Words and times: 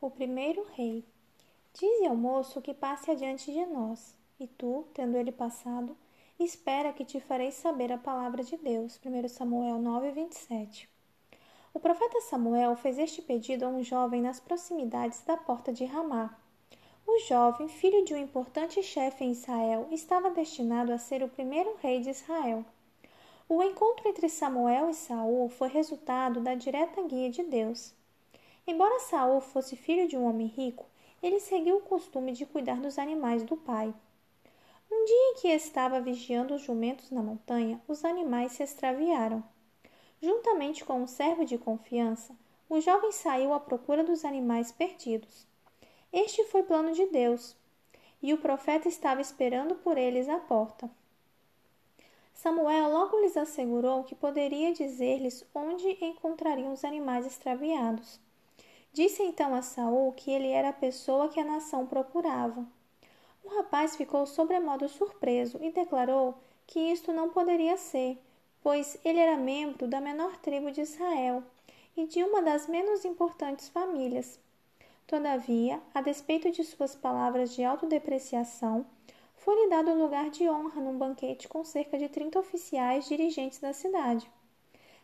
o 0.00 0.10
primeiro 0.10 0.66
rei. 0.72 1.04
Dize 1.74 2.06
ao 2.06 2.16
moço 2.16 2.62
que 2.62 2.72
passe 2.72 3.10
adiante 3.10 3.52
de 3.52 3.66
nós, 3.66 4.16
e 4.38 4.46
tu, 4.46 4.86
tendo 4.94 5.16
ele 5.16 5.30
passado, 5.30 5.94
espera 6.38 6.92
que 6.92 7.04
te 7.04 7.20
farei 7.20 7.52
saber 7.52 7.92
a 7.92 7.98
palavra 7.98 8.42
de 8.42 8.56
Deus. 8.56 8.98
1 9.04 9.28
Samuel 9.28 9.78
9, 9.78 10.10
27. 10.12 10.88
O 11.74 11.78
profeta 11.78 12.20
Samuel 12.22 12.74
fez 12.76 12.98
este 12.98 13.20
pedido 13.20 13.66
a 13.66 13.68
um 13.68 13.82
jovem 13.82 14.22
nas 14.22 14.40
proximidades 14.40 15.20
da 15.20 15.36
porta 15.36 15.70
de 15.70 15.84
Ramá. 15.84 16.34
O 17.06 17.18
jovem, 17.20 17.68
filho 17.68 18.02
de 18.04 18.14
um 18.14 18.16
importante 18.16 18.82
chefe 18.82 19.24
em 19.24 19.32
Israel, 19.32 19.86
estava 19.90 20.30
destinado 20.30 20.92
a 20.92 20.98
ser 20.98 21.22
o 21.22 21.28
primeiro 21.28 21.76
rei 21.82 22.00
de 22.00 22.08
Israel. 22.08 22.64
O 23.46 23.62
encontro 23.62 24.08
entre 24.08 24.30
Samuel 24.30 24.88
e 24.88 24.94
Saul 24.94 25.50
foi 25.50 25.68
resultado 25.68 26.40
da 26.40 26.54
direta 26.54 27.02
guia 27.02 27.30
de 27.30 27.42
Deus. 27.42 27.94
Embora 28.70 29.00
Saul 29.00 29.40
fosse 29.40 29.74
filho 29.74 30.06
de 30.06 30.16
um 30.16 30.24
homem 30.24 30.46
rico, 30.46 30.86
ele 31.20 31.40
seguiu 31.40 31.78
o 31.78 31.80
costume 31.80 32.30
de 32.30 32.46
cuidar 32.46 32.80
dos 32.80 33.00
animais 33.00 33.42
do 33.42 33.56
pai. 33.56 33.92
Um 34.88 35.04
dia 35.04 35.30
em 35.30 35.34
que 35.40 35.48
estava 35.48 36.00
vigiando 36.00 36.54
os 36.54 36.62
jumentos 36.62 37.10
na 37.10 37.20
montanha, 37.20 37.82
os 37.88 38.04
animais 38.04 38.52
se 38.52 38.62
extraviaram. 38.62 39.42
Juntamente 40.22 40.84
com 40.84 41.02
um 41.02 41.06
servo 41.08 41.44
de 41.44 41.58
confiança, 41.58 42.32
o 42.68 42.80
jovem 42.80 43.10
saiu 43.10 43.52
à 43.52 43.58
procura 43.58 44.04
dos 44.04 44.24
animais 44.24 44.70
perdidos. 44.70 45.48
Este 46.12 46.44
foi 46.44 46.62
plano 46.62 46.92
de 46.92 47.06
Deus, 47.06 47.56
e 48.22 48.32
o 48.32 48.38
profeta 48.38 48.86
estava 48.86 49.20
esperando 49.20 49.74
por 49.74 49.98
eles 49.98 50.28
à 50.28 50.38
porta. 50.38 50.88
Samuel 52.32 52.88
logo 52.88 53.18
lhes 53.18 53.36
assegurou 53.36 54.04
que 54.04 54.14
poderia 54.14 54.72
dizer-lhes 54.72 55.44
onde 55.52 55.98
encontrariam 56.00 56.72
os 56.72 56.84
animais 56.84 57.26
extraviados. 57.26 58.20
Disse 58.92 59.22
então 59.22 59.54
a 59.54 59.62
Saul 59.62 60.12
que 60.12 60.30
ele 60.30 60.48
era 60.48 60.70
a 60.70 60.72
pessoa 60.72 61.28
que 61.28 61.38
a 61.38 61.44
nação 61.44 61.86
procurava. 61.86 62.66
O 63.44 63.48
rapaz 63.56 63.96
ficou 63.96 64.26
sobremodo 64.26 64.88
surpreso 64.88 65.58
e 65.62 65.70
declarou 65.70 66.34
que 66.66 66.78
isto 66.78 67.12
não 67.12 67.30
poderia 67.30 67.76
ser, 67.76 68.18
pois 68.62 68.98
ele 69.04 69.18
era 69.18 69.36
membro 69.36 69.86
da 69.86 70.00
menor 70.00 70.36
tribo 70.38 70.70
de 70.70 70.80
Israel 70.80 71.42
e 71.96 72.06
de 72.06 72.22
uma 72.22 72.42
das 72.42 72.66
menos 72.66 73.04
importantes 73.04 73.68
famílias. 73.68 74.38
Todavia, 75.06 75.80
a 75.94 76.00
despeito 76.00 76.50
de 76.50 76.62
suas 76.64 76.94
palavras 76.94 77.54
de 77.54 77.64
autodepreciação, 77.64 78.84
foi-lhe 79.36 79.70
dado 79.70 79.94
lugar 79.94 80.30
de 80.30 80.48
honra 80.48 80.80
num 80.80 80.98
banquete 80.98 81.48
com 81.48 81.64
cerca 81.64 81.96
de 81.98 82.08
trinta 82.08 82.38
oficiais 82.38 83.08
dirigentes 83.08 83.58
da 83.58 83.72
cidade. 83.72 84.30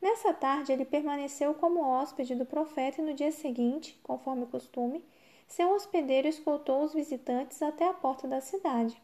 Nessa 0.00 0.32
tarde, 0.32 0.72
ele 0.72 0.84
permaneceu 0.84 1.54
como 1.54 1.80
hóspede 1.80 2.34
do 2.34 2.46
profeta 2.46 3.00
e 3.00 3.04
no 3.04 3.14
dia 3.14 3.32
seguinte, 3.32 3.98
conforme 4.02 4.44
o 4.44 4.48
costume, 4.48 5.04
seu 5.46 5.72
hospedeiro 5.72 6.28
escoltou 6.28 6.84
os 6.84 6.92
visitantes 6.92 7.60
até 7.62 7.88
a 7.88 7.94
porta 7.94 8.28
da 8.28 8.40
cidade. 8.40 9.00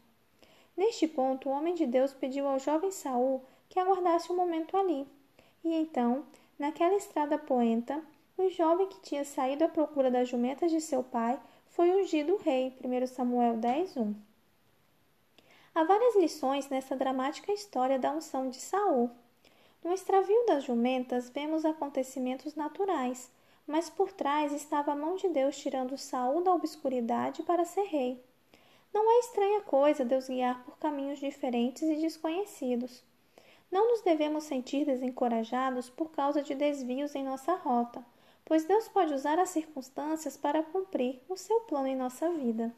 Neste 0.77 1.07
ponto, 1.07 1.49
o 1.49 1.51
homem 1.51 1.73
de 1.73 1.85
Deus 1.85 2.13
pediu 2.13 2.47
ao 2.47 2.59
jovem 2.59 2.91
Saul 2.91 3.43
que 3.67 3.79
aguardasse 3.79 4.31
um 4.31 4.35
momento 4.35 4.77
ali. 4.77 5.07
E 5.63 5.73
então, 5.73 6.25
naquela 6.57 6.95
estrada 6.95 7.37
poenta, 7.37 8.01
o 8.37 8.49
jovem 8.49 8.87
que 8.87 8.99
tinha 9.01 9.25
saído 9.25 9.63
à 9.63 9.67
procura 9.67 10.11
das 10.11 10.29
jumentas 10.29 10.71
de 10.71 10.79
seu 10.79 11.03
pai 11.03 11.39
foi 11.69 11.89
ungido 11.91 12.37
rei. 12.37 12.77
1 12.83 13.07
Samuel 13.07 13.57
10, 13.57 13.97
1. 13.97 14.15
Há 15.73 15.83
várias 15.83 16.15
lições 16.15 16.69
nessa 16.69 16.95
dramática 16.95 17.51
história 17.51 17.97
da 17.99 18.11
unção 18.11 18.49
de 18.49 18.57
Saul. 18.57 19.09
No 19.85 19.93
extravio 19.93 20.47
das 20.47 20.63
jumentas 20.63 21.29
vemos 21.29 21.63
acontecimentos 21.63 22.55
naturais, 22.55 23.31
mas 23.67 23.87
por 23.87 24.11
trás 24.11 24.51
estava 24.51 24.91
a 24.91 24.95
mão 24.95 25.15
de 25.15 25.29
Deus 25.29 25.55
tirando 25.55 25.95
Saul 25.95 26.41
da 26.41 26.51
obscuridade 26.51 27.43
para 27.43 27.65
ser 27.65 27.83
rei. 27.83 28.19
Não 28.91 29.07
é 29.11 29.19
estranha 29.19 29.61
coisa 29.61 30.03
Deus 30.03 30.27
guiar 30.27 30.65
por 30.65 30.75
caminhos 30.79 31.19
diferentes 31.19 31.83
e 31.83 31.97
desconhecidos. 31.97 33.03
Não 33.71 33.91
nos 33.91 34.01
devemos 34.01 34.45
sentir 34.45 34.85
desencorajados 34.85 35.87
por 35.87 36.09
causa 36.09 36.41
de 36.41 36.55
desvios 36.55 37.13
em 37.13 37.23
nossa 37.23 37.53
rota, 37.53 38.03
pois 38.43 38.65
Deus 38.65 38.87
pode 38.87 39.13
usar 39.13 39.37
as 39.37 39.49
circunstâncias 39.49 40.35
para 40.35 40.63
cumprir 40.63 41.21
o 41.29 41.37
seu 41.37 41.59
plano 41.61 41.85
em 41.85 41.95
nossa 41.95 42.27
vida. 42.31 42.73